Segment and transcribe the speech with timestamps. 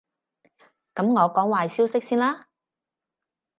[0.95, 2.47] 噉我講壞消息先啦